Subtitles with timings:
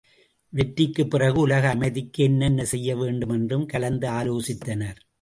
[0.49, 5.01] வெற்றிக்குப் பிறகு, உலக அமைதிக்கு என்னென்ன செய்யவேண்டுமென்றும் கலந்து ஆலோசித்தனர்.